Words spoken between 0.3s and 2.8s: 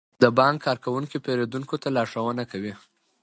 بانک کارکونکي پیرودونکو ته لارښوونه کوي.